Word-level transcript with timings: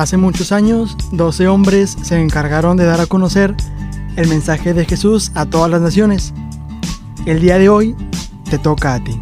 Hace 0.00 0.16
muchos 0.16 0.50
años, 0.50 0.96
12 1.12 1.46
hombres 1.48 1.94
se 2.00 2.18
encargaron 2.18 2.78
de 2.78 2.86
dar 2.86 3.02
a 3.02 3.06
conocer 3.06 3.54
el 4.16 4.28
mensaje 4.28 4.72
de 4.72 4.86
Jesús 4.86 5.30
a 5.34 5.44
todas 5.44 5.70
las 5.70 5.82
naciones. 5.82 6.32
El 7.26 7.42
día 7.42 7.58
de 7.58 7.68
hoy 7.68 7.94
te 8.48 8.56
toca 8.56 8.94
a 8.94 9.04
ti. 9.04 9.20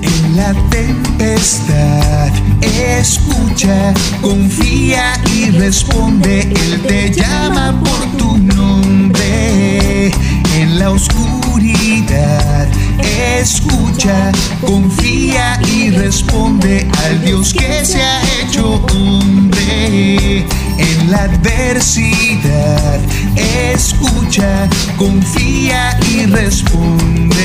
En 0.00 0.34
la 0.34 0.54
tempestad, 0.70 2.32
escucha, 2.62 3.92
confía 4.22 5.12
y 5.36 5.50
responde. 5.50 6.40
Él 6.40 6.80
te 6.88 7.10
llama 7.12 7.78
por 7.84 8.16
tu 8.16 8.38
nombre. 8.38 10.06
En 10.56 10.78
la 10.78 10.88
oscuridad, 10.88 12.66
escucha, 13.10 13.69
confía 14.62 15.60
y 15.66 15.90
responde 15.90 16.88
al 17.04 17.22
Dios 17.22 17.52
que 17.52 17.84
se 17.84 18.00
ha 18.00 18.22
hecho 18.40 18.76
hombre. 18.94 20.38
En 20.78 21.10
la 21.10 21.24
adversidad, 21.24 22.98
escucha, 23.36 24.70
confía 24.96 26.00
y 26.10 26.24
responde. 26.24 27.42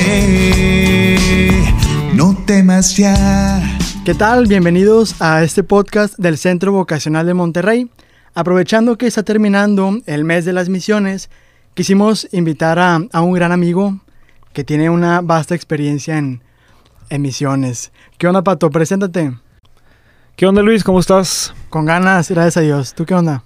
No 2.14 2.34
temas 2.46 2.96
ya. 2.96 3.60
¿Qué 4.06 4.14
tal? 4.14 4.46
Bienvenidos 4.46 5.20
a 5.20 5.42
este 5.42 5.62
podcast 5.62 6.16
del 6.16 6.38
Centro 6.38 6.72
Vocacional 6.72 7.26
de 7.26 7.34
Monterrey. 7.34 7.90
Aprovechando 8.34 8.96
que 8.96 9.06
está 9.06 9.22
terminando 9.24 9.98
el 10.06 10.24
mes 10.24 10.46
de 10.46 10.54
las 10.54 10.70
misiones, 10.70 11.28
quisimos 11.74 12.28
invitar 12.32 12.78
a, 12.78 12.98
a 13.12 13.20
un 13.20 13.34
gran 13.34 13.52
amigo 13.52 14.00
que 14.54 14.64
tiene 14.64 14.88
una 14.88 15.20
vasta 15.20 15.54
experiencia 15.54 16.16
en, 16.16 16.40
en 17.10 17.22
misiones. 17.22 17.92
¿Qué 18.18 18.26
onda, 18.26 18.42
Pato? 18.42 18.70
Preséntate. 18.70 19.32
¿Qué 20.36 20.46
onda, 20.46 20.62
Luis? 20.62 20.84
¿Cómo 20.84 21.00
estás? 21.00 21.54
Con 21.70 21.86
ganas, 21.86 22.30
gracias 22.30 22.58
a 22.58 22.60
Dios. 22.60 22.94
¿Tú 22.94 23.06
qué 23.06 23.14
onda? 23.14 23.42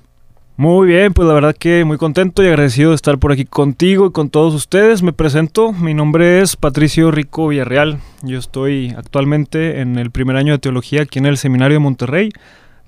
Muy 0.56 0.88
bien, 0.88 1.14
pues 1.14 1.26
la 1.26 1.32
verdad 1.32 1.56
que 1.58 1.84
muy 1.86 1.96
contento 1.96 2.42
y 2.42 2.46
agradecido 2.46 2.90
de 2.90 2.96
estar 2.96 3.18
por 3.18 3.32
aquí 3.32 3.46
contigo 3.46 4.08
y 4.08 4.12
con 4.12 4.28
todos 4.28 4.52
ustedes. 4.52 5.02
Me 5.02 5.14
presento, 5.14 5.72
mi 5.72 5.94
nombre 5.94 6.42
es 6.42 6.56
Patricio 6.56 7.10
Rico 7.10 7.48
Villarreal. 7.48 7.98
Yo 8.22 8.38
estoy 8.38 8.94
actualmente 8.94 9.80
en 9.80 9.98
el 9.98 10.10
primer 10.10 10.36
año 10.36 10.52
de 10.52 10.58
teología 10.58 11.02
aquí 11.02 11.18
en 11.18 11.24
el 11.24 11.38
Seminario 11.38 11.76
de 11.76 11.78
Monterrey. 11.78 12.28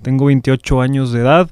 Tengo 0.03 0.25
28 0.25 0.81
años 0.81 1.11
de 1.13 1.21
edad 1.21 1.49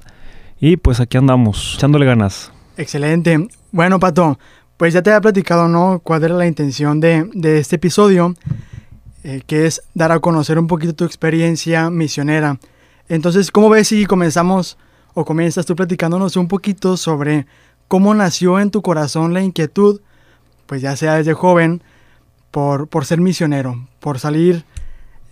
y 0.60 0.76
pues 0.76 1.00
aquí 1.00 1.16
andamos, 1.16 1.74
echándole 1.76 2.06
ganas. 2.06 2.52
Excelente. 2.76 3.48
Bueno, 3.72 3.98
Pato, 3.98 4.38
pues 4.76 4.94
ya 4.94 5.02
te 5.02 5.10
había 5.10 5.22
platicado, 5.22 5.66
¿no? 5.66 6.00
¿Cuál 6.04 6.22
era 6.22 6.34
la 6.34 6.46
intención 6.46 7.00
de, 7.00 7.28
de 7.34 7.58
este 7.58 7.76
episodio? 7.76 8.36
Eh, 9.24 9.42
que 9.46 9.66
es 9.66 9.82
dar 9.94 10.10
a 10.10 10.18
conocer 10.18 10.58
un 10.58 10.66
poquito 10.66 10.94
tu 10.94 11.04
experiencia 11.04 11.90
misionera. 11.90 12.58
Entonces, 13.08 13.52
¿cómo 13.52 13.68
ves 13.68 13.88
si 13.88 14.04
comenzamos 14.04 14.78
o 15.14 15.24
comienzas 15.24 15.64
tú 15.64 15.76
platicándonos 15.76 16.36
un 16.36 16.48
poquito 16.48 16.96
sobre 16.96 17.46
cómo 17.86 18.14
nació 18.14 18.58
en 18.58 18.72
tu 18.72 18.82
corazón 18.82 19.32
la 19.32 19.42
inquietud, 19.42 20.00
pues 20.66 20.82
ya 20.82 20.96
sea 20.96 21.14
desde 21.14 21.34
joven, 21.34 21.82
por, 22.50 22.88
por 22.88 23.04
ser 23.04 23.20
misionero, 23.20 23.86
por 24.00 24.18
salir 24.18 24.64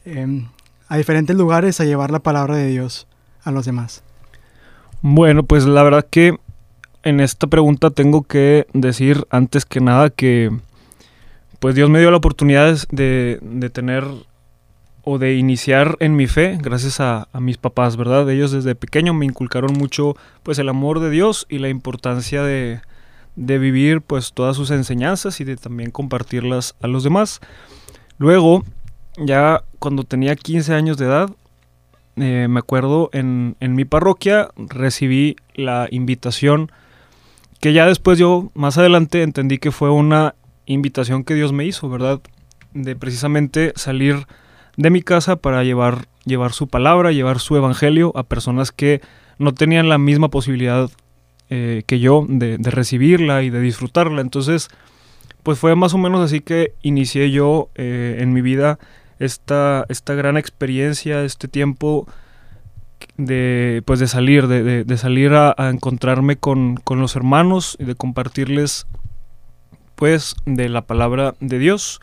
eh, 0.05 0.47
a 0.89 0.97
diferentes 0.97 1.35
lugares 1.37 1.81
a 1.81 1.85
llevar 1.85 2.13
la 2.13 2.21
palabra 2.21 2.57
de 2.57 2.69
Dios 2.69 3.09
a 3.43 3.51
los 3.51 3.65
demás? 3.65 4.05
Bueno, 5.03 5.43
pues 5.43 5.65
la 5.65 5.83
verdad 5.83 6.07
que 6.09 6.39
en 7.03 7.19
esta 7.19 7.49
pregunta 7.49 7.91
tengo 7.91 8.23
que 8.23 8.67
decir 8.73 9.27
antes 9.31 9.65
que 9.65 9.81
nada 9.81 10.11
que 10.11 10.51
pues 11.61 11.75
Dios 11.75 11.89
me 11.91 12.01
dio 12.01 12.11
la 12.11 12.17
oportunidad 12.17 12.77
de, 12.91 13.39
de 13.43 13.71
tener 13.71 14.05
o 15.03 15.19
de 15.19 15.35
iniciar 15.35 15.97
en 16.01 16.17
mi 16.17 16.27
fe 16.27 16.59
gracias 16.61 17.01
a, 17.01 17.29
mis 17.39 17.59
papás, 17.59 17.97
¿verdad? 17.97 18.29
Ellos 18.31 18.53
desde 18.53 18.75
pequeño 18.75 19.15
me 19.15 19.27
inculcaron 19.27 19.73
mucho 19.75 20.17
pues 20.43 20.59
el 20.59 20.69
amor 20.69 21.01
de 21.01 21.11
Dios 21.11 21.47
y 21.49 21.59
la 21.59 21.69
importancia 21.69 22.43
de, 22.43 22.81
de 23.37 23.59
vivir 23.59 24.03
pues 24.03 24.33
todas 24.33 24.57
sus 24.57 24.71
enseñanzas 24.71 25.41
y 25.41 25.45
de 25.45 25.57
también 25.57 25.91
compartirlas 25.91 26.75
a 26.81 26.87
los 26.87 27.05
demás. 27.05 27.41
Luego, 28.19 28.65
ya 29.17 29.65
cuando 29.79 30.05
tenía 30.05 30.37
15 30.37 30.75
años 30.75 30.97
de 30.99 31.07
edad, 31.07 31.31
eh, 32.17 32.47
me 32.49 32.59
acuerdo 32.59 33.09
en, 33.13 33.57
en 33.61 33.75
mi 33.75 33.85
parroquia 33.85 34.49
recibí 34.57 35.37
la 35.55 35.89
invitación 35.91 36.71
que 37.61 37.73
ya 37.73 37.87
después 37.87 38.19
yo 38.19 38.51
más 38.55 38.79
adelante 38.79 39.23
entendí 39.23 39.59
que 39.59 39.71
fue 39.71 39.91
una 39.91 40.35
invitación 40.73 41.25
que 41.25 41.35
Dios 41.35 41.53
me 41.53 41.65
hizo, 41.65 41.89
¿verdad? 41.89 42.21
De 42.73 42.97
precisamente 42.97 43.73
salir 43.77 44.27
de 44.77 44.91
mi 44.91 45.03
casa 45.03 45.37
para 45.37 45.65
llevar, 45.65 46.07
llevar 46.25 46.53
su 46.53 46.69
palabra, 46.69 47.13
llevar 47.13 47.39
su 47.41 47.57
evangelio 47.57 48.13
a 48.17 48.23
personas 48.23 48.73
que 48.73 49.01
no 49.39 49.53
tenían 49.53 49.89
la 49.89 49.99
misma 49.99 50.29
posibilidad 50.29 50.91
eh, 51.49 51.83
que 51.87 51.99
yo 51.99 52.25
de, 52.29 52.59
de, 52.59 52.71
recibirla 52.71 53.43
y 53.43 53.51
de 53.51 53.61
disfrutarla. 53.61 54.21
Entonces, 54.21 54.69
pues 55.43 55.59
fue 55.59 55.75
más 55.75 55.95
o 55.95 55.99
menos 55.99 56.21
así 56.21 56.41
que 56.41 56.75
inicié 56.83 57.31
yo 57.31 57.71
eh, 57.75 58.19
en 58.21 58.33
mi 58.33 58.41
vida 58.41 58.79
esta, 59.19 59.85
esta 59.89 60.15
gran 60.15 60.37
experiencia, 60.37 61.25
este 61.25 61.49
tiempo 61.49 62.07
de, 63.17 63.83
pues 63.85 63.99
de 64.01 64.07
salir, 64.07 64.47
de, 64.47 64.63
de, 64.63 64.85
de 64.85 64.97
salir 64.97 65.33
a, 65.33 65.55
a 65.57 65.71
encontrarme 65.71 66.37
con, 66.37 66.77
con, 66.77 67.01
los 67.01 67.17
hermanos 67.17 67.77
y 67.81 67.85
de 67.85 67.95
compartirles 67.95 68.87
pues 70.01 70.35
de 70.47 70.69
la 70.69 70.83
palabra 70.83 71.35
de 71.39 71.61
Dios. 71.61 72.01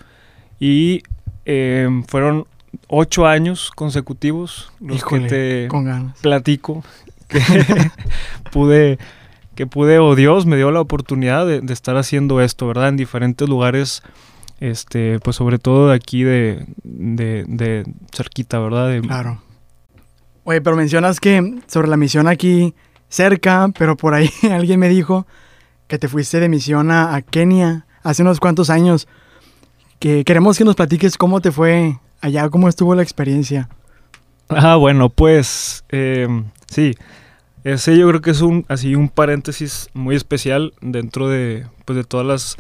Y 0.60 1.04
eh, 1.46 1.90
fueron 2.08 2.48
ocho 2.88 3.26
años 3.26 3.72
consecutivos 3.76 4.72
los 4.80 4.98
Híjole, 4.98 5.24
que 5.24 5.30
te 5.30 5.68
con 5.68 5.86
ganas. 5.86 6.20
platico 6.20 6.84
que 7.28 7.40
pude 8.52 9.00
que 9.56 9.66
pude 9.66 10.00
o 10.00 10.16
Dios 10.16 10.46
me 10.46 10.58
dio 10.58 10.72
la 10.72 10.82
oportunidad 10.82 11.48
de, 11.48 11.62
de, 11.62 11.74
estar 11.74 11.98
haciendo 11.98 12.42
esto 12.42 12.68
verdad 12.68 12.90
en 12.90 12.98
diferentes 12.98 13.48
lugares 13.48 14.04
este 14.60 15.20
pues 15.20 15.36
sobre 15.36 15.58
todo 15.60 15.90
de 15.90 15.96
aquí 15.96 16.24
de, 16.24 16.66
de, 16.84 17.46
de 17.48 17.86
cerquita 18.14 18.60
verdad 18.60 18.90
de, 18.90 19.02
claro 19.02 19.42
oye 20.44 20.62
pero 20.62 20.76
mencionas 20.76 21.20
que 21.20 21.62
sobre 21.68 21.88
la 21.88 21.98
misión 21.98 22.28
aquí 22.28 22.76
cerca 23.10 23.70
pero 23.78 23.98
por 23.98 24.14
ahí 24.14 24.30
alguien 24.52 24.80
me 24.80 24.90
dijo 24.90 25.26
que 25.88 25.98
te 25.98 26.08
fuiste 26.08 26.40
de 26.40 26.50
misión 26.50 26.92
a, 26.92 27.16
a 27.16 27.22
Kenia 27.22 27.87
hace 28.08 28.22
unos 28.22 28.40
cuantos 28.40 28.70
años 28.70 29.06
que 30.00 30.24
queremos 30.24 30.58
que 30.58 30.64
nos 30.64 30.76
platiques 30.76 31.18
cómo 31.18 31.42
te 31.42 31.52
fue 31.52 32.00
allá, 32.22 32.50
cómo 32.50 32.70
estuvo 32.70 32.96
la 32.96 33.04
experiencia. 33.04 33.68
Ah, 34.48 34.78
bueno, 34.78 35.10
pues 35.10 35.84
eh, 35.90 36.28
sí, 36.68 36.96
ese 37.66 37.98
yo 37.98 38.08
creo 38.08 38.22
que 38.22 38.32
es 38.32 38.40
un 38.40 38.66
así 38.70 38.96
un 38.96 39.10
paréntesis 39.10 39.90
muy 39.94 40.16
especial 40.16 40.74
dentro 40.80 41.28
de 41.28 41.68
pues 41.84 41.98
de 41.98 42.06
todas 42.06 42.26
las 42.26 42.58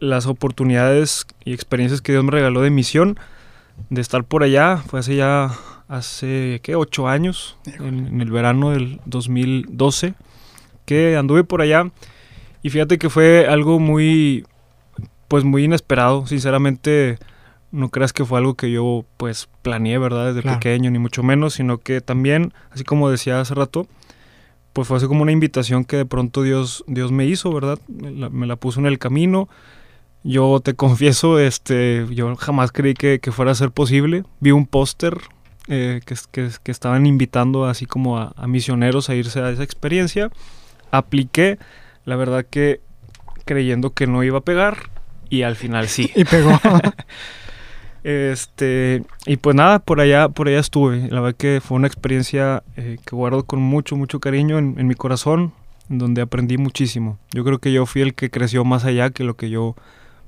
las 0.00 0.26
oportunidades 0.26 1.26
y 1.44 1.52
experiencias 1.52 2.00
que 2.00 2.12
Dios 2.12 2.24
me 2.24 2.30
regaló 2.30 2.62
de 2.62 2.70
misión, 2.70 3.18
de 3.90 4.00
estar 4.00 4.24
por 4.24 4.42
allá, 4.42 4.78
fue 4.78 5.00
hace 5.00 5.16
ya 5.16 5.50
hace 5.88 6.60
qué 6.62 6.74
ocho 6.74 7.06
años, 7.06 7.58
en, 7.66 8.06
en 8.06 8.20
el 8.22 8.30
verano 8.30 8.70
del 8.70 8.98
2012, 9.04 10.14
que 10.86 11.18
anduve 11.18 11.44
por 11.44 11.60
allá. 11.60 11.90
Y 12.62 12.70
fíjate 12.70 12.96
que 12.96 13.10
fue 13.10 13.46
algo 13.46 13.78
muy 13.78 14.46
pues 15.34 15.42
muy 15.42 15.64
inesperado, 15.64 16.28
sinceramente 16.28 17.18
no 17.72 17.88
creas 17.88 18.12
que 18.12 18.24
fue 18.24 18.38
algo 18.38 18.54
que 18.54 18.70
yo 18.70 19.04
pues 19.16 19.48
planeé, 19.62 19.98
¿verdad? 19.98 20.26
Desde 20.28 20.42
claro. 20.42 20.60
pequeño, 20.60 20.92
ni 20.92 21.00
mucho 21.00 21.24
menos, 21.24 21.54
sino 21.54 21.78
que 21.78 22.00
también, 22.00 22.52
así 22.70 22.84
como 22.84 23.10
decía 23.10 23.40
hace 23.40 23.52
rato, 23.52 23.88
pues 24.72 24.86
fue 24.86 24.96
así 24.96 25.08
como 25.08 25.22
una 25.22 25.32
invitación 25.32 25.84
que 25.84 25.96
de 25.96 26.06
pronto 26.06 26.42
Dios, 26.42 26.84
Dios 26.86 27.10
me 27.10 27.26
hizo, 27.26 27.52
¿verdad? 27.52 27.80
Me 27.88 28.12
la, 28.12 28.30
me 28.30 28.46
la 28.46 28.54
puso 28.54 28.78
en 28.78 28.86
el 28.86 29.00
camino. 29.00 29.48
Yo 30.22 30.60
te 30.62 30.74
confieso, 30.76 31.40
este, 31.40 32.06
yo 32.12 32.36
jamás 32.36 32.70
creí 32.70 32.94
que, 32.94 33.18
que 33.18 33.32
fuera 33.32 33.50
a 33.50 33.56
ser 33.56 33.72
posible. 33.72 34.22
Vi 34.38 34.52
un 34.52 34.68
póster 34.68 35.18
eh, 35.66 36.00
que, 36.06 36.14
que, 36.30 36.48
que, 36.62 36.70
estaban 36.70 37.06
invitando 37.06 37.64
así 37.64 37.86
como 37.86 38.18
a, 38.18 38.34
a 38.36 38.46
misioneros 38.46 39.10
a 39.10 39.16
irse 39.16 39.40
a 39.40 39.50
esa 39.50 39.64
experiencia. 39.64 40.30
Apliqué, 40.92 41.58
la 42.04 42.14
verdad 42.14 42.46
que 42.48 42.82
creyendo 43.44 43.90
que 43.90 44.06
no 44.06 44.22
iba 44.22 44.38
a 44.38 44.42
pegar, 44.42 44.93
y 45.30 45.42
al 45.42 45.56
final 45.56 45.88
sí. 45.88 46.10
y 46.16 46.24
pegó. 46.24 46.58
este, 48.04 49.02
y 49.26 49.36
pues 49.36 49.56
nada, 49.56 49.78
por 49.78 50.00
allá, 50.00 50.28
por 50.28 50.48
allá 50.48 50.60
estuve. 50.60 51.08
La 51.10 51.20
verdad 51.20 51.36
que 51.36 51.60
fue 51.62 51.76
una 51.76 51.86
experiencia 51.86 52.62
eh, 52.76 52.98
que 53.04 53.16
guardo 53.16 53.44
con 53.44 53.60
mucho, 53.60 53.96
mucho 53.96 54.20
cariño 54.20 54.58
en, 54.58 54.76
en, 54.78 54.86
mi 54.86 54.94
corazón, 54.94 55.52
donde 55.88 56.22
aprendí 56.22 56.58
muchísimo. 56.58 57.18
Yo 57.32 57.44
creo 57.44 57.58
que 57.58 57.72
yo 57.72 57.86
fui 57.86 58.02
el 58.02 58.14
que 58.14 58.30
creció 58.30 58.64
más 58.64 58.84
allá 58.84 59.10
que 59.10 59.24
lo 59.24 59.34
que 59.36 59.50
yo, 59.50 59.74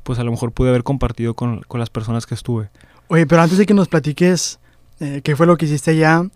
pues 0.02 0.18
a 0.18 0.24
lo 0.24 0.30
mejor 0.30 0.52
pude 0.52 0.70
haber 0.70 0.82
compartido 0.82 1.34
con, 1.34 1.62
con 1.62 1.80
las 1.80 1.90
personas 1.90 2.26
que 2.26 2.34
estuve. 2.34 2.68
Oye, 3.08 3.26
pero 3.26 3.42
antes 3.42 3.58
de 3.58 3.66
que 3.66 3.74
nos 3.74 3.88
platiques 3.88 4.58
eh, 4.98 5.20
qué 5.22 5.36
fue 5.36 5.46
lo 5.46 5.56
que 5.56 5.66
hiciste 5.66 5.90
allá, 5.90 6.26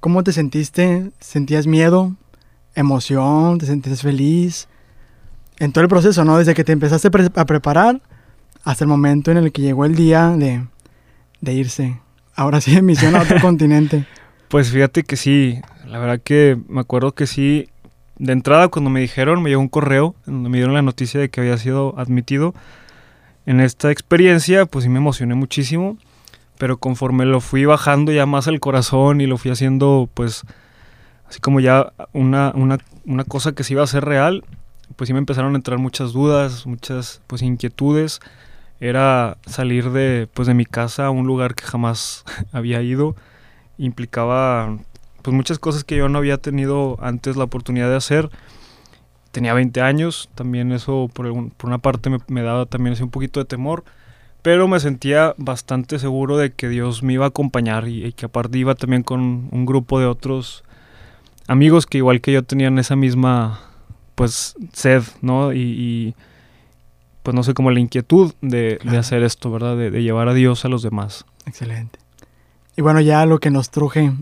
¿cómo 0.00 0.22
te 0.22 0.32
sentiste? 0.32 1.10
¿Sentías 1.18 1.66
miedo? 1.66 2.14
¿Emoción? 2.74 3.58
¿Te 3.58 3.66
sentías 3.66 4.02
feliz? 4.02 4.68
En 5.58 5.72
todo 5.72 5.82
el 5.82 5.88
proceso, 5.88 6.24
¿no? 6.24 6.38
Desde 6.38 6.54
que 6.54 6.64
te 6.64 6.72
empezaste 6.72 7.10
pre 7.10 7.28
a 7.34 7.44
preparar 7.44 8.00
hasta 8.64 8.84
el 8.84 8.88
momento 8.88 9.30
en 9.30 9.38
el 9.38 9.52
que 9.52 9.62
llegó 9.62 9.84
el 9.84 9.94
día 9.94 10.30
de, 10.30 10.66
de 11.40 11.52
irse. 11.52 12.00
Ahora 12.34 12.60
sí, 12.60 12.74
en 12.76 12.84
misión 12.84 13.16
a 13.16 13.22
otro 13.22 13.40
continente. 13.40 14.06
Pues 14.48 14.70
fíjate 14.70 15.02
que 15.02 15.16
sí, 15.16 15.60
la 15.86 15.98
verdad 15.98 16.20
que 16.22 16.58
me 16.68 16.80
acuerdo 16.80 17.12
que 17.12 17.26
sí. 17.26 17.68
De 18.18 18.32
entrada, 18.32 18.68
cuando 18.68 18.88
me 18.90 19.00
dijeron, 19.00 19.42
me 19.42 19.50
llegó 19.50 19.60
un 19.60 19.68
correo 19.68 20.14
donde 20.24 20.48
me 20.48 20.56
dieron 20.56 20.74
la 20.74 20.80
noticia 20.80 21.20
de 21.20 21.28
que 21.28 21.40
había 21.40 21.58
sido 21.58 21.98
admitido 21.98 22.54
en 23.44 23.60
esta 23.60 23.90
experiencia, 23.90 24.64
pues 24.66 24.84
sí 24.84 24.88
me 24.88 24.98
emocioné 24.98 25.34
muchísimo. 25.34 25.98
Pero 26.58 26.78
conforme 26.78 27.26
lo 27.26 27.40
fui 27.40 27.66
bajando 27.66 28.12
ya 28.12 28.24
más 28.24 28.48
al 28.48 28.60
corazón 28.60 29.20
y 29.20 29.26
lo 29.26 29.36
fui 29.36 29.50
haciendo, 29.50 30.08
pues, 30.14 30.44
así 31.28 31.40
como 31.40 31.60
ya 31.60 31.92
una, 32.14 32.52
una, 32.54 32.78
una 33.04 33.24
cosa 33.24 33.52
que 33.52 33.62
se 33.62 33.74
iba 33.74 33.82
a 33.82 33.84
hacer 33.84 34.04
real, 34.04 34.42
pues 34.96 35.08
sí 35.08 35.12
me 35.12 35.18
empezaron 35.18 35.54
a 35.54 35.56
entrar 35.56 35.78
muchas 35.78 36.12
dudas, 36.12 36.66
muchas, 36.66 37.20
pues, 37.26 37.42
inquietudes. 37.42 38.20
Era 38.80 39.38
salir 39.46 39.90
de, 39.90 40.28
pues, 40.34 40.48
de 40.48 40.54
mi 40.54 40.66
casa 40.66 41.06
a 41.06 41.10
un 41.10 41.26
lugar 41.26 41.54
que 41.54 41.64
jamás 41.64 42.24
había 42.52 42.82
ido. 42.82 43.14
Implicaba 43.78 44.78
pues 45.22 45.34
muchas 45.34 45.58
cosas 45.58 45.82
que 45.82 45.96
yo 45.96 46.08
no 46.08 46.18
había 46.18 46.38
tenido 46.38 46.98
antes 47.02 47.36
la 47.36 47.42
oportunidad 47.44 47.88
de 47.90 47.96
hacer. 47.96 48.30
Tenía 49.32 49.54
20 49.54 49.80
años, 49.82 50.30
también 50.36 50.70
eso 50.72 51.10
por, 51.12 51.26
algún- 51.26 51.50
por 51.50 51.68
una 51.68 51.78
parte 51.78 52.10
me, 52.28 52.42
daba 52.42 52.64
también 52.66 52.94
así 52.94 53.02
un 53.02 53.10
poquito 53.10 53.40
de 53.40 53.44
temor, 53.44 53.84
pero 54.42 54.68
me 54.68 54.78
sentía 54.78 55.34
bastante 55.36 55.98
seguro 55.98 56.36
de 56.36 56.52
que 56.52 56.68
Dios 56.68 57.02
me 57.02 57.14
iba 57.14 57.24
a 57.24 57.28
acompañar 57.28 57.88
y 57.88 58.12
que 58.12 58.26
aparte 58.26 58.56
iba 58.56 58.76
también 58.76 59.02
con 59.02 59.48
un 59.50 59.66
grupo 59.66 59.98
de 59.98 60.06
otros 60.06 60.62
amigos 61.48 61.86
que 61.86 61.98
igual 61.98 62.20
que 62.20 62.32
yo 62.32 62.44
tenían 62.44 62.78
esa 62.78 62.94
misma 62.96 63.60
pues 64.16 64.56
sed, 64.72 65.04
¿no? 65.22 65.52
Y, 65.52 65.60
y, 65.60 66.14
pues 67.22 67.34
no 67.34 67.44
sé, 67.44 67.54
como 67.54 67.70
la 67.70 67.78
inquietud 67.78 68.34
de, 68.40 68.80
hacer 68.98 69.22
esto, 69.22 69.52
¿verdad? 69.52 69.76
De, 69.76 69.92
de 69.92 70.02
llevar 70.02 70.28
a 70.28 70.34
Dios 70.34 70.64
a 70.64 70.68
los 70.68 70.82
demás. 70.82 71.24
Excelente. 71.46 72.00
Y 72.76 72.82
bueno, 72.82 73.00
ya 73.00 73.24
lo 73.24 73.38
que 73.38 73.50
nos 73.50 73.70
truje. 73.70 74.12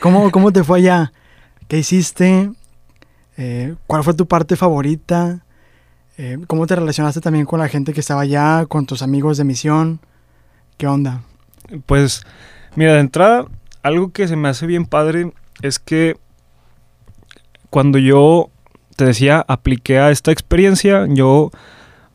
¿Cómo, 0.00 0.30
cómo 0.30 0.52
te 0.52 0.64
fue 0.64 0.78
allá? 0.78 1.12
¿Qué 1.68 1.78
hiciste? 1.78 2.50
Eh, 3.36 3.74
¿Cuál 3.86 4.02
fue 4.02 4.14
tu 4.14 4.26
parte 4.26 4.56
favorita? 4.56 5.44
Eh, 6.16 6.38
¿Cómo 6.46 6.66
te 6.66 6.74
relacionaste 6.74 7.20
también 7.20 7.44
con 7.44 7.60
la 7.60 7.68
gente 7.68 7.92
que 7.92 8.00
estaba 8.00 8.22
allá, 8.22 8.66
con 8.66 8.86
tus 8.86 9.02
amigos 9.02 9.36
de 9.36 9.44
misión? 9.44 10.00
¿Qué 10.78 10.86
onda? 10.86 11.22
Pues, 11.86 12.22
mira, 12.74 12.94
de 12.94 13.00
entrada, 13.00 13.46
algo 13.82 14.12
que 14.12 14.26
se 14.26 14.36
me 14.36 14.48
hace 14.48 14.66
bien 14.66 14.86
padre 14.86 15.32
es 15.62 15.78
que 15.78 16.16
cuando 17.70 17.98
yo, 17.98 18.50
te 18.96 19.04
decía, 19.04 19.44
apliqué 19.46 19.98
a 19.98 20.10
esta 20.10 20.32
experiencia, 20.32 21.06
yo 21.08 21.50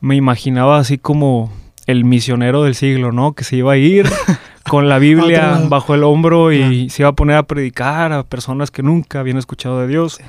me 0.00 0.16
imaginaba 0.16 0.78
así 0.78 0.98
como 0.98 1.52
el 1.86 2.04
misionero 2.04 2.64
del 2.64 2.74
siglo, 2.74 3.12
¿no? 3.12 3.32
Que 3.32 3.44
se 3.44 3.56
iba 3.56 3.72
a 3.72 3.76
ir 3.76 4.08
con 4.68 4.88
la 4.88 4.98
Biblia 4.98 5.62
bajo 5.68 5.94
el 5.94 6.04
hombro 6.04 6.52
y 6.52 6.90
se 6.90 7.02
iba 7.02 7.10
a 7.10 7.14
poner 7.14 7.36
a 7.36 7.44
predicar 7.44 8.12
a 8.12 8.22
personas 8.24 8.70
que 8.70 8.82
nunca 8.82 9.20
habían 9.20 9.38
escuchado 9.38 9.80
de 9.80 9.88
Dios. 9.88 10.14
Sí. 10.14 10.24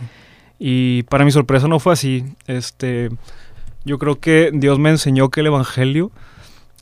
Y 0.60 1.04
para 1.04 1.26
mi 1.26 1.32
sorpresa 1.32 1.68
no 1.68 1.80
fue 1.80 1.94
así. 1.94 2.24
Este, 2.48 3.10
yo 3.84 4.00
creo 4.00 4.20
que 4.20 4.52
Dios 4.54 4.80
me 4.80 4.92
enseñó 4.92 5.30
que 5.30 5.42
el 5.42 5.48
Evangelio, 5.48 6.12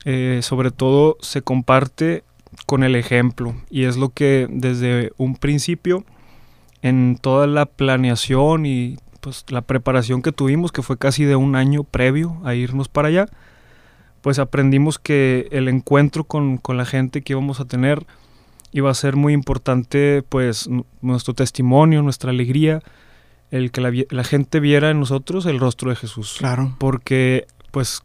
eh, 0.05 0.39
sobre 0.43 0.71
todo, 0.71 1.17
se 1.21 1.41
comparte 1.41 2.23
con 2.65 2.83
el 2.83 2.95
ejemplo. 2.95 3.55
Y 3.69 3.85
es 3.85 3.97
lo 3.97 4.09
que 4.09 4.47
desde 4.49 5.11
un 5.17 5.35
principio, 5.35 6.03
en 6.81 7.17
toda 7.19 7.47
la 7.47 7.65
planeación 7.65 8.65
y 8.65 8.97
pues 9.21 9.45
la 9.49 9.61
preparación 9.61 10.21
que 10.21 10.31
tuvimos, 10.31 10.71
que 10.71 10.81
fue 10.81 10.97
casi 10.97 11.23
de 11.23 11.35
un 11.37 11.55
año 11.55 11.83
previo 11.83 12.37
a 12.43 12.53
irnos 12.55 12.89
para 12.89 13.07
allá, 13.07 13.27
pues 14.21 14.37
aprendimos 14.39 14.99
que 14.99 15.47
el 15.51 15.67
encuentro 15.67 16.25
con, 16.25 16.57
con 16.57 16.75
la 16.77 16.85
gente 16.85 17.21
que 17.21 17.33
íbamos 17.33 17.59
a 17.59 17.65
tener 17.65 18.05
iba 18.73 18.89
a 18.89 18.93
ser 18.93 19.15
muy 19.15 19.33
importante, 19.33 20.23
pues 20.27 20.69
nuestro 21.01 21.33
testimonio, 21.33 22.01
nuestra 22.03 22.31
alegría, 22.31 22.81
el 23.49 23.71
que 23.71 23.81
la, 23.81 23.91
la 24.09 24.23
gente 24.23 24.59
viera 24.59 24.89
en 24.91 24.99
nosotros 24.99 25.45
el 25.45 25.59
rostro 25.59 25.89
de 25.89 25.97
Jesús. 25.97 26.35
Claro. 26.39 26.73
Porque, 26.77 27.47
pues, 27.71 28.01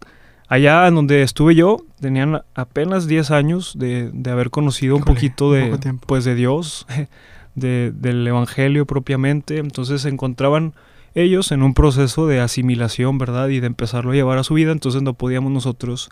allá 0.49 0.89
en 0.89 0.97
donde 0.97 1.23
estuve 1.23 1.55
yo, 1.55 1.77
tenían 2.01 2.43
apenas 2.57 3.07
10 3.07 3.31
años 3.31 3.75
de, 3.79 4.11
de 4.13 4.31
haber 4.31 4.51
conocido 4.51 4.97
un 4.97 5.03
Híjole, 5.03 5.15
poquito 5.15 5.49
un 5.51 5.55
de, 5.55 5.65
poco 5.67 5.79
tiempo. 5.79 6.07
pues, 6.09 6.25
de 6.25 6.35
Dios, 6.35 6.85
de- 7.55 7.93
del 7.95 8.27
Evangelio 8.27 8.87
propiamente. 8.87 9.59
Entonces 9.59 10.03
se 10.03 10.09
encontraban 10.09 10.75
ellos 11.17 11.51
en 11.51 11.63
un 11.65 11.75
proceso 11.75 12.27
de 12.29 12.41
asimilación, 12.41 13.19
¿verdad? 13.19 13.49
Y 13.49 13.59
de 13.59 13.67
empezarlo 13.67 14.13
a 14.13 14.15
llevar 14.15 14.39
a 14.39 14.45
su 14.45 14.55
vida. 14.55 14.71
Entonces 14.71 15.03
no 15.03 15.15
podíamos 15.15 15.51
nosotros, 15.51 16.11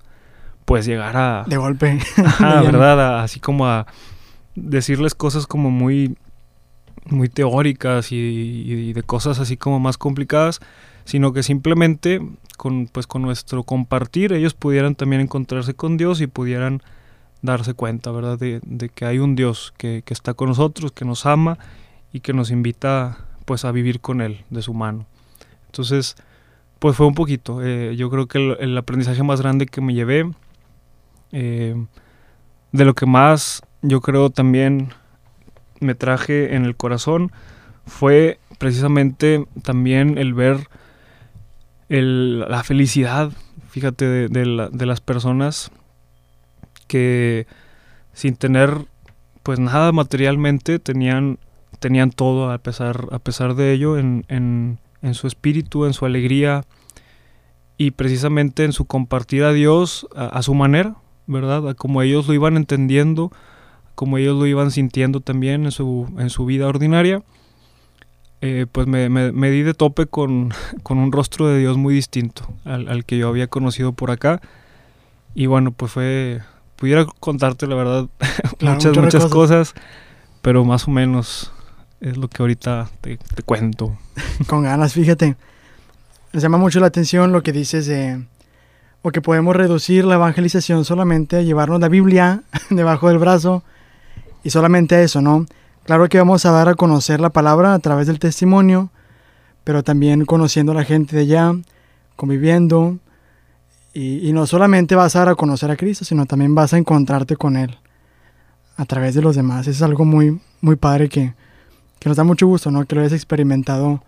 pues, 0.65 0.87
llegar 0.87 1.17
a... 1.17 1.45
De 1.47 1.57
golpe. 1.59 2.01
Ajá, 2.17 2.61
de. 2.63 2.67
¿verdad? 2.67 3.01
A- 3.01 3.23
así 3.23 3.39
como 3.39 3.67
a 3.67 3.87
decirles 4.57 5.15
cosas 5.15 5.47
como 5.47 5.71
muy, 5.71 6.17
muy 7.07 7.29
teóricas 7.29 8.13
y, 8.13 8.17
y 8.17 8.93
de 8.93 9.03
cosas 9.03 9.39
así 9.41 9.57
como 9.57 9.79
más 9.79 9.99
complicadas, 9.99 10.61
sino 11.05 11.33
que 11.35 11.43
simplemente 11.43 12.21
con, 12.57 12.87
pues, 12.87 13.07
con 13.07 13.21
nuestro 13.23 13.63
compartir 13.63 14.33
ellos 14.33 14.55
pudieran 14.55 14.95
también 14.95 15.21
encontrarse 15.21 15.75
con 15.75 15.97
Dios 15.99 16.21
y 16.23 16.27
pudieran 16.29 16.83
darse 17.43 17.75
cuenta, 17.75 18.11
¿verdad? 18.11 18.39
De, 18.39 18.61
de 18.65 18.89
que 18.89 19.05
hay 19.05 19.19
un 19.19 19.37
Dios 19.37 19.75
que, 19.77 20.01
que 20.03 20.15
está 20.15 20.33
con 20.33 20.49
nosotros, 20.49 20.93
que 20.93 21.05
nos 21.05 21.27
ama 21.27 21.59
y 22.11 22.21
que 22.21 22.33
nos 22.33 22.51
invita 22.51 23.19
pues 23.45 23.65
a 23.65 23.73
vivir 23.73 24.01
con 24.01 24.21
Él 24.21 24.45
de 24.51 24.63
su 24.63 24.75
mano. 24.75 25.07
Entonces, 25.67 26.17
pues 26.79 26.97
fue 26.97 27.07
un 27.07 27.15
poquito. 27.15 27.63
eh, 27.63 27.95
yo 27.97 28.11
creo 28.11 28.27
que 28.27 28.57
el, 28.59 28.79
aprendizaje 28.79 29.23
más 29.23 29.41
grande 29.41 29.67
que 29.67 29.81
me 29.81 29.95
llevé, 29.95 30.31
eh, 31.33 31.75
de 32.73 32.85
lo 32.85 32.95
que 32.95 33.07
más 33.07 33.63
yo 33.83 34.01
creo 34.01 34.31
también 34.31 34.91
me 35.81 35.95
traje 35.95 36.55
en 36.55 36.65
el 36.65 36.77
corazón, 36.77 37.33
fue 37.87 38.39
precisamente 38.59 39.47
también 39.63 40.17
el 40.19 40.35
ver 40.35 40.69
la 41.89 42.65
felicidad, 42.65 43.31
fíjate, 43.69 44.29
de 44.29 44.87
las 44.87 45.01
personas 45.01 45.71
que 46.87 47.47
sin 48.13 48.37
tener 48.37 48.87
pues 49.43 49.59
nada 49.59 49.93
materialmente 49.93 50.79
tenían, 50.79 51.39
tenían 51.79 52.11
todo 52.11 52.51
a 52.51 52.59
pesar, 52.59 53.09
a 53.13 53.19
pesar 53.19 53.55
de 53.55 53.73
ello 53.73 53.99
en, 53.99 54.25
en- 54.29 54.79
en 55.03 55.15
su 55.15 55.27
espíritu, 55.27 55.85
en 55.85 55.93
su 55.93 56.07
alegría 56.07 56.65
y 57.77 57.91
precisamente 57.91 58.65
en 58.65 58.73
su 58.73 58.85
compartir 58.87 59.45
a 59.45 59.53
Dios 59.53 60.07
a, 60.17 60.27
a 60.27 60.43
su 60.43 60.55
manera, 60.55 60.97
¿verdad? 61.27 61.69
A 61.69 61.75
como 61.75 62.01
ellos 62.03 62.27
lo 62.29 62.35
iban 62.35 62.57
entendiendo, 62.57 63.31
como 63.95 64.17
ellos 64.19 64.39
lo 64.39 64.47
iban 64.47 64.71
sintiendo 64.71 65.21
también 65.21 65.65
en 65.65 65.71
su, 65.73 66.09
en 66.19 66.31
su 66.31 66.47
vida 66.47 66.67
ordinaria. 66.69 67.23
eh, 68.41 68.67
pues 68.71 68.87
me, 68.87 69.09
me- 69.09 69.33
me 69.33 69.51
di 69.51 69.63
de 69.63 69.75
tope 69.75 70.07
con, 70.07 70.53
con 70.83 70.99
un 70.99 71.13
rostro 71.13 71.47
de 71.49 71.59
Dios 71.59 71.77
muy 71.77 71.95
distinto 71.95 72.47
al, 72.65 72.89
al 72.89 73.05
que 73.05 73.19
yo 73.19 73.29
había 73.29 73.47
conocido 73.49 73.93
por 73.93 74.11
acá. 74.11 74.41
Y 75.35 75.47
bueno, 75.47 75.73
pues 75.73 75.93
fue, 75.93 76.41
pudiera 76.77 77.05
contarte 77.21 77.67
la 77.67 77.75
verdad 77.75 78.09
Claro, 78.59 78.75
muchas, 78.77 78.97
muchas 78.97 79.23
cosas. 79.33 79.75
pero 80.43 80.65
más 80.65 80.87
o 80.87 80.91
menos 80.91 81.53
es 82.05 82.19
lo 82.19 82.29
que 82.29 82.43
ahorita 82.43 82.91
te, 83.01 83.17
te 83.17 83.43
cuento. 83.43 83.97
Con 84.47 84.63
ganas, 84.63 84.93
fíjate. 84.93 85.37
Les 86.33 86.43
llama 86.43 86.59
mucho 86.59 86.79
la 86.81 86.87
atención 86.87 87.33
lo 87.33 87.43
que 87.43 87.53
dices 87.53 87.87
de... 87.87 88.27
O 89.03 89.11
que 89.11 89.21
podemos 89.21 89.55
reducir 89.57 90.05
la 90.05 90.15
evangelización 90.15 90.85
solamente 90.85 91.37
a 91.37 91.43
llevarnos 91.43 91.81
la 91.81 91.89
Biblia 91.89 92.43
debajo 92.71 93.09
del 93.09 93.19
brazo 93.19 93.63
y 94.43 94.51
solamente 94.51 94.95
a 94.95 95.03
eso, 95.03 95.21
¿no? 95.21 95.47
Claro 95.85 96.09
que 96.09 96.19
vamos 96.19 96.45
a 96.47 96.51
dar 96.51 96.69
a 96.69 96.75
conocer 96.75 97.21
la 97.21 97.31
palabra 97.31 97.75
a 97.75 97.79
través 97.79 98.07
del 98.07 98.19
testimonio, 98.19 98.91
pero 99.63 99.83
también 99.83 100.25
conociendo 100.25 100.73
a 100.73 100.75
la 100.75 100.85
gente 100.85 101.17
de 101.17 101.23
allá, 101.23 101.53
conviviendo. 102.17 102.99
Y, 103.93 104.29
y 104.29 104.33
no 104.33 104.47
solamente 104.47 104.95
vas 104.95 105.17
a 105.17 105.21
dar 105.21 105.29
a 105.31 105.35
conocer 105.35 105.71
a 105.71 105.77
Cristo, 105.77 106.05
sino 106.05 106.27
también 106.27 106.55
vas 106.55 106.73
a 106.73 106.79
encontrarte 106.79 107.37
con 107.37 107.57
Él 107.57 107.79
a 108.77 108.85
través 108.85 109.15
de 109.15 109.23
los 109.23 109.37
demás. 109.37 109.67
Es 109.67 109.83
algo 109.83 110.05
muy, 110.05 110.41
muy 110.61 110.77
padre 110.77 111.09
que, 111.09 111.35
que 112.05 112.11
nos 112.11 112.19
da 112.19 112.25
mucho 112.25 112.47
gusto, 112.47 112.71
¿no? 112.71 112.85
Que 112.85 112.95
lo 112.95 113.01
hayas 113.01 113.15
experimentado 113.15 114.03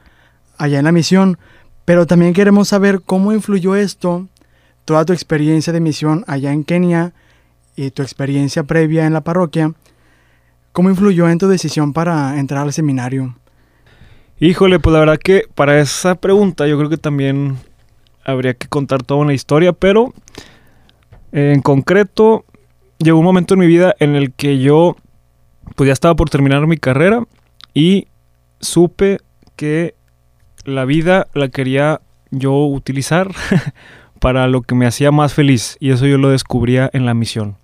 allá 0.58 0.78
en 0.78 0.84
la 0.84 0.92
misión. 0.92 1.38
Pero 1.86 2.06
también 2.06 2.34
queremos 2.34 2.68
saber 2.68 3.00
cómo 3.00 3.32
influyó 3.32 3.74
esto, 3.74 4.28
toda 4.84 5.06
tu 5.06 5.14
experiencia 5.14 5.72
de 5.72 5.80
misión 5.80 6.22
allá 6.26 6.52
en 6.52 6.62
Kenia 6.62 7.14
y 7.74 7.90
tu 7.92 8.02
experiencia 8.02 8.64
previa 8.64 9.06
en 9.06 9.14
la 9.14 9.22
parroquia, 9.22 9.72
cómo 10.72 10.90
influyó 10.90 11.26
en 11.30 11.38
tu 11.38 11.48
decisión 11.48 11.94
para 11.94 12.38
entrar 12.38 12.64
al 12.64 12.74
seminario. 12.74 13.34
Híjole, 14.40 14.78
pues 14.78 14.92
la 14.92 15.00
verdad 15.00 15.18
que 15.18 15.44
para 15.54 15.80
esa 15.80 16.16
pregunta 16.16 16.66
yo 16.66 16.76
creo 16.76 16.90
que 16.90 16.98
también 16.98 17.56
habría 18.26 18.52
que 18.52 18.68
contar 18.68 19.04
toda 19.04 19.20
una 19.20 19.32
historia, 19.32 19.72
pero 19.72 20.12
eh, 21.32 21.52
en 21.54 21.62
concreto 21.62 22.44
llegó 22.98 23.20
un 23.20 23.24
momento 23.24 23.54
en 23.54 23.60
mi 23.60 23.66
vida 23.66 23.94
en 24.00 24.16
el 24.16 24.34
que 24.34 24.58
yo 24.58 24.96
pues 25.76 25.86
ya 25.86 25.94
estaba 25.94 26.14
por 26.14 26.28
terminar 26.28 26.66
mi 26.66 26.76
carrera 26.76 27.24
y 27.76 28.08
supe 28.58 29.18
que 29.54 29.94
la 30.64 30.86
vida 30.86 31.28
la 31.34 31.50
quería 31.50 32.00
yo 32.30 32.64
utilizar 32.64 33.30
para 34.18 34.48
lo 34.48 34.62
que 34.62 34.74
me 34.74 34.86
hacía 34.86 35.12
más 35.12 35.34
feliz 35.34 35.76
y 35.78 35.90
eso 35.90 36.06
yo 36.06 36.16
lo 36.16 36.30
descubría 36.30 36.88
en 36.94 37.04
la 37.04 37.12
misión. 37.12 37.56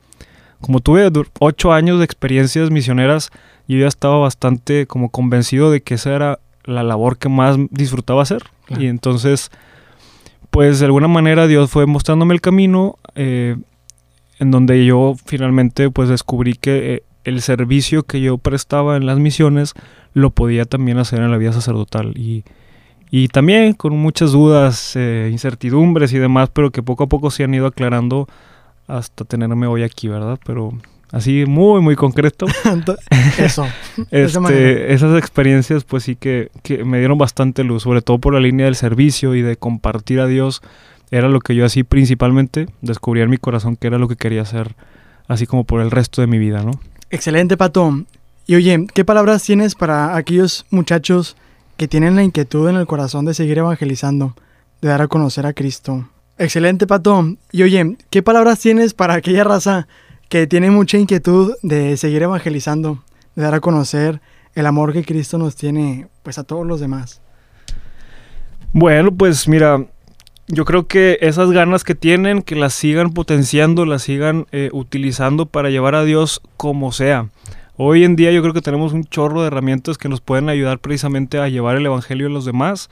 como 0.61 0.81
tuve 0.81 1.11
ocho 1.41 1.73
años 1.73 1.99
de 1.99 2.05
experiencias 2.05 2.71
misioneras, 2.71 3.31
yo 3.67 3.79
ya 3.79 3.87
estaba 3.87 4.19
bastante 4.19 4.87
como 4.87 5.09
convencido 5.09 5.71
de 5.71 5.81
que 5.81 5.95
esa 5.95 6.15
era 6.15 6.39
la 6.65 6.83
labor 6.83 7.17
que 7.17 7.31
más 7.31 7.57
disfrutaba 7.71 8.23
hacer. 8.23 8.43
Claro. 8.67 8.83
Y 8.83 8.89
entonces, 8.89 9.51
pues 10.51 10.79
de 10.79 10.85
alguna 10.85 11.09
manera 11.09 11.47
Dios 11.47 11.71
fue 11.71 11.87
mostrándome 11.87 12.35
el 12.35 12.43
camino 12.43 12.99
eh, 13.15 13.57
en 14.39 14.51
donde 14.51 14.85
yo 14.85 15.15
finalmente 15.25 15.89
pues 15.91 16.11
descubrí 16.11 16.53
que 16.53 16.95
eh, 16.95 17.03
el 17.25 17.41
servicio 17.43 18.03
que 18.03 18.21
yo 18.21 18.39
prestaba 18.39 18.97
en 18.97 19.07
las 19.07 19.19
misiones 19.19 19.75
lo 20.15 20.31
podía 20.31 20.65
también 20.65 20.99
hacer 20.99 21.21
en 21.21 21.31
la 21.31 21.39
vida 21.39 21.53
sacerdotal. 21.53 22.13
Y, 22.17 22.45
y 23.11 23.29
también 23.29 23.75
con 23.75 23.97
muchas 23.97 24.33
dudas, 24.33 24.97
eh, 24.97 25.29
incertidumbres 25.31 26.13
y 26.13 26.19
demás, 26.19 26.51
pero 26.53 26.71
que 26.71 26.83
poco 26.83 27.05
a 27.05 27.09
poco 27.09 27.31
se 27.31 27.45
han 27.45 27.55
ido 27.55 27.67
aclarando 27.67 28.27
hasta 28.87 29.25
tenerme 29.25 29.67
hoy 29.67 29.83
aquí, 29.83 30.09
¿verdad? 30.09 30.39
Pero 30.45 30.73
así 31.11 31.45
muy, 31.47 31.81
muy 31.81 31.95
concreto. 31.95 32.47
Eso. 33.39 33.67
Este, 34.11 34.95
esas 34.95 35.19
experiencias 35.19 35.85
pues 35.85 36.05
sí 36.05 36.17
que, 36.17 36.51
que 36.63 36.85
me 36.85 36.99
dieron 36.99 37.19
bastante 37.19 37.63
luz, 37.63 37.83
sobre 37.83 38.01
todo 38.01 38.19
por 38.19 38.33
la 38.33 38.41
línea 38.41 38.67
del 38.67 38.75
servicio 38.75 39.35
y 39.35 39.43
de 39.43 39.57
compartir 39.57 40.21
a 40.21 40.27
Dios. 40.27 40.63
Era 41.11 41.29
lo 41.29 41.41
que 41.41 41.55
yo 41.55 41.67
así 41.67 41.85
principalmente 41.85 42.69
descubrí 42.81 43.21
en 43.21 43.29
mi 43.29 43.37
corazón 43.37 43.77
que 43.77 43.89
era 43.89 43.99
lo 43.99 44.09
que 44.09 44.17
quería 44.17 44.41
hacer, 44.41 44.75
así 45.29 45.47
como 45.47 45.65
por 45.65 45.83
el 45.83 45.91
resto 45.91 46.23
de 46.23 46.27
mi 46.27 46.39
vida, 46.39 46.63
¿no? 46.63 46.73
Excelente, 47.13 47.59
Pato. 47.59 48.07
Y 48.47 48.55
oye, 48.55 48.87
¿qué 48.95 49.05
palabras 49.05 49.43
tienes 49.43 49.75
para 49.75 50.17
aquellos 50.17 50.65
muchachos 50.71 51.37
que 51.77 51.87
tienen 51.87 52.17
la 52.17 52.23
inquietud 52.23 52.71
en 52.71 52.77
el 52.77 52.87
corazón 52.87 53.27
de 53.27 53.35
seguir 53.35 53.59
evangelizando, 53.59 54.35
de 54.81 54.89
dar 54.89 55.03
a 55.03 55.09
conocer 55.09 55.45
a 55.45 55.53
Cristo? 55.53 56.09
Excelente, 56.39 56.87
Pato. 56.87 57.37
Y 57.51 57.65
oye, 57.65 57.99
¿qué 58.09 58.23
palabras 58.23 58.61
tienes 58.61 58.95
para 58.95 59.13
aquella 59.13 59.45
raza 59.45 59.87
que 60.31 60.47
tiene 60.47 60.71
mucha 60.71 60.97
inquietud 60.97 61.53
de 61.63 61.99
seguir 61.99 62.23
evangelizando, 62.23 63.05
de 63.37 63.43
dar 63.43 63.55
a 63.57 63.61
conocer 63.61 64.23
el 64.55 64.65
amor 64.65 64.95
que 64.95 65.05
Cristo 65.05 65.37
nos 65.37 65.55
tiene, 65.55 66.09
pues 66.23 66.39
a 66.39 66.45
todos 66.45 66.67
los 66.67 66.81
demás? 66.81 67.21
Bueno, 68.73 69.15
pues 69.15 69.47
mira, 69.47 69.87
yo 70.49 70.65
creo 70.65 70.87
que 70.87 71.19
esas 71.21 71.51
ganas 71.51 71.85
que 71.85 71.95
tienen, 71.95 72.43
que 72.43 72.57
las 72.57 72.75
sigan 72.75 73.13
potenciando, 73.13 73.87
las 73.87 74.03
sigan 74.03 74.47
eh, 74.53 74.71
utilizando 74.73 75.47
para 75.47 75.71
llevar 75.71 75.95
a 75.95 76.05
Dios 76.05 76.41
como 76.57 76.93
sea. 76.93 77.29
Hoy 77.77 78.05
en 78.05 78.17
día 78.17 78.33
yo 78.33 78.43
creo 78.43 78.53
que 78.53 78.61
tenemos 78.61 78.93
un 78.93 79.05
chorro 79.05 79.41
de 79.41 79.47
herramientas 79.47 79.99
que 79.99 80.09
nos 80.09 80.21
pueden 80.21 80.49
ayudar 80.49 80.79
precisamente 80.79 81.39
a 81.39 81.49
llevar 81.49 81.77
el 81.77 81.87
Evangelio 81.87 82.27
a 82.27 82.31
los 82.31 82.45
demás. 82.45 82.91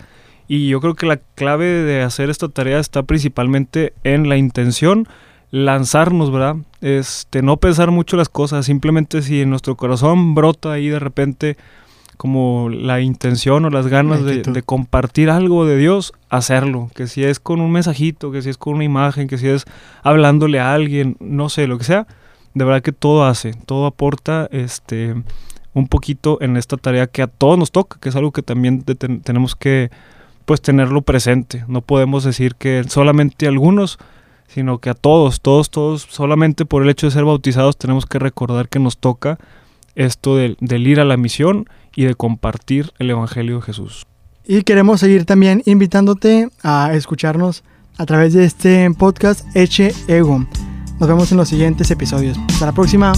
Y 0.48 0.68
yo 0.68 0.80
creo 0.80 0.94
que 0.94 1.06
la 1.06 1.18
clave 1.18 1.66
de 1.66 2.02
hacer 2.02 2.30
esta 2.30 2.48
tarea 2.48 2.80
está 2.80 3.02
principalmente 3.02 3.92
en 4.04 4.28
la 4.28 4.36
intención, 4.36 5.06
lanzarnos, 5.50 6.32
¿verdad? 6.32 6.56
Este, 6.80 7.42
no 7.42 7.58
pensar 7.58 7.90
mucho 7.90 8.16
las 8.16 8.28
cosas, 8.28 8.66
simplemente 8.66 9.22
si 9.22 9.42
en 9.42 9.50
nuestro 9.50 9.76
corazón 9.76 10.34
brota 10.34 10.72
ahí 10.72 10.88
de 10.88 10.98
repente 10.98 11.56
como 12.20 12.68
la 12.68 13.00
intención 13.00 13.64
o 13.64 13.70
las 13.70 13.86
ganas 13.86 14.22
de, 14.26 14.42
compartir 14.62 15.30
algo 15.30 15.64
de 15.64 15.78
Dios, 15.78 16.12
hacerlo. 16.28 16.90
Que 16.94 17.06
si 17.06 17.24
es 17.24 17.40
con 17.40 17.62
un 17.62 17.72
mensajito, 17.72 18.30
que 18.30 18.42
si 18.42 18.50
es 18.50 18.58
con 18.58 18.74
una 18.74 18.84
imagen, 18.84 19.26
que 19.26 19.38
si 19.38 19.48
es 19.48 19.64
hablándole 20.02 20.60
a 20.60 20.74
alguien, 20.74 21.16
no 21.18 21.48
sé, 21.48 21.66
lo 21.66 21.78
que 21.78 21.84
sea, 21.84 22.06
de 22.52 22.64
verdad 22.66 22.82
que 22.82 22.92
todo 22.92 23.24
hace, 23.24 23.54
todo 23.64 23.86
aporta 23.86 24.48
este 24.52 25.14
un 25.72 25.88
poquito 25.88 26.36
en 26.42 26.58
esta 26.58 26.76
tarea 26.76 27.06
que 27.06 27.22
a 27.22 27.26
todos 27.26 27.56
nos 27.58 27.72
toca, 27.72 27.96
que 27.98 28.10
es 28.10 28.16
algo 28.16 28.32
que 28.32 28.42
también 28.42 28.82
te- 28.82 28.96
ten- 28.96 29.22
tenemos 29.22 29.56
que 29.56 29.88
pues 30.44 30.60
tenerlo 30.60 31.00
presente. 31.00 31.64
No 31.68 31.80
podemos 31.80 32.22
decir 32.24 32.54
que 32.54 32.84
solamente 32.86 33.46
algunos, 33.46 33.96
sino 34.46 34.76
que 34.76 34.90
a 34.90 34.94
todos, 34.94 35.40
todos, 35.40 35.70
todos, 35.70 36.02
solamente 36.02 36.66
por 36.66 36.82
el 36.82 36.90
hecho 36.90 37.06
de 37.06 37.12
ser 37.12 37.24
bautizados 37.24 37.78
tenemos 37.78 38.04
que 38.04 38.18
recordar 38.18 38.68
que 38.68 38.78
nos 38.78 38.98
toca 38.98 39.38
esto 39.94 40.36
del, 40.36 40.56
del 40.60 40.86
ir 40.86 41.00
a 41.00 41.04
la 41.04 41.16
misión 41.16 41.66
y 41.94 42.04
de 42.04 42.14
compartir 42.14 42.92
el 42.98 43.10
Evangelio 43.10 43.56
de 43.56 43.62
Jesús. 43.62 44.06
Y 44.46 44.62
queremos 44.62 45.00
seguir 45.00 45.24
también 45.26 45.62
invitándote 45.66 46.48
a 46.62 46.92
escucharnos 46.94 47.62
a 47.98 48.06
través 48.06 48.32
de 48.32 48.44
este 48.44 48.90
podcast 48.92 49.44
Eche 49.54 49.92
Ego. 50.08 50.44
Nos 50.98 51.08
vemos 51.08 51.30
en 51.32 51.38
los 51.38 51.48
siguientes 51.48 51.90
episodios. 51.90 52.38
Hasta 52.48 52.66
la 52.66 52.72
próxima. 52.72 53.12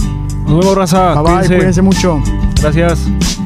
Nos 0.47 0.59
vemos, 0.59 0.75
raza. 0.77 1.13
Bye 1.15 1.23
bye, 1.23 1.31
Cuídense. 1.33 1.55
cuídense 1.55 1.81
mucho. 1.81 2.21
Gracias. 2.61 2.99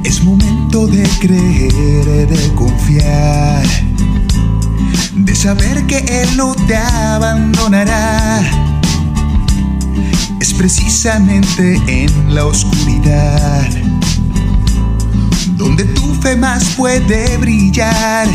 Es 0.03 0.24
momento 0.24 0.86
de 0.88 1.07
creer, 1.19 2.27
de 2.27 2.53
confiar, 2.55 3.65
de 5.15 5.36
saber 5.36 5.86
que 5.88 5.98
Él 5.98 6.29
no 6.38 6.55
te 6.67 6.75
abandonará. 6.75 8.41
Es 10.39 10.53
precisamente 10.53 11.81
en 11.88 12.36
la 12.36 12.46
oscuridad 12.46 13.67
donde 15.57 15.83
tu 15.85 16.13
fe 16.21 16.35
más 16.35 16.63
puede 16.75 17.37
brillar. 17.37 18.27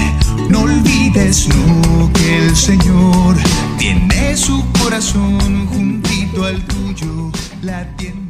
No 0.48 0.62
olvides 0.62 1.48
no 1.48 2.12
que 2.12 2.46
el 2.46 2.56
Señor 2.56 3.36
tiene 3.78 4.36
su 4.36 4.64
corazón 4.82 5.66
juntito 5.66 6.44
al 6.44 6.62
tuyo, 6.64 7.30
ardiente. 7.62 8.21